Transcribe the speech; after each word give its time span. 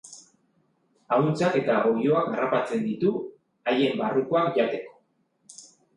Ahuntzak 1.17 1.57
eta 1.59 1.75
oiloak 1.89 2.31
harrapatzen 2.31 2.81
ditu, 2.87 3.11
haien 3.73 3.97
barrukoak 4.03 4.51
jateko. 4.57 4.95